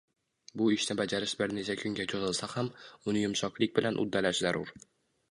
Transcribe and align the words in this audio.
Bu 0.59 0.67
ishni 0.75 0.93
bajarish 0.99 1.33
bir 1.41 1.51
necha 1.57 1.75
kunga 1.81 2.05
cho‘zilsa 2.13 2.49
ham, 2.53 2.69
uni 3.13 3.21
yumshoqlik 3.25 3.75
bilan 3.77 4.01
uddalash 4.05 4.41
zarur. 4.47 4.73